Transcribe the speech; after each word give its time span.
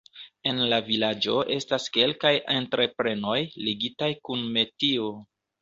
En 0.51 0.61
la 0.71 0.79
vilaĝo 0.87 1.35
estas 1.57 1.85
kelkaj 1.99 2.33
entreprenoj 2.55 3.39
ligitaj 3.67 4.11
kun 4.29 4.45
metio. 4.59 5.17